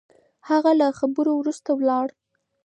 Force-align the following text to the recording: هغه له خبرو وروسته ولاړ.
هغه 0.49 0.71
له 0.79 0.87
خبرو 0.99 1.31
وروسته 1.37 1.69
ولاړ. 1.75 2.07